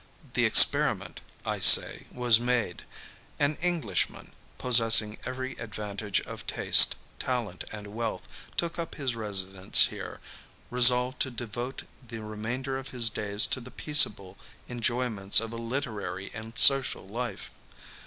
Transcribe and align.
The 0.33 0.45
experiment, 0.47 1.21
I 1.45 1.59
say, 1.59 2.07
was 2.11 2.39
made. 2.39 2.85
An 3.37 3.55
Englishman, 3.61 4.33
possessing 4.57 5.19
every 5.27 5.51
advantage 5.59 6.21
of 6.21 6.47
taste, 6.47 6.95
talent, 7.19 7.65
and 7.71 7.85
wealth, 7.93 8.27
took 8.57 8.79
up 8.79 8.95
his 8.95 9.13
residence 9.13 9.85
here, 9.93 10.19
resolved 10.71 11.19
to 11.19 11.29
devote 11.29 11.83
the 12.07 12.23
remainder 12.23 12.79
of 12.79 12.89
his 12.89 13.11
days 13.11 13.45
to 13.53 13.59
the 13.61 13.69
peaceable 13.69 14.39
enjoyments 14.67 15.39
of 15.39 15.53
a 15.53 15.57
literary 15.57 16.31
and 16.33 16.57
social 16.57 17.07
life. 17.07 17.51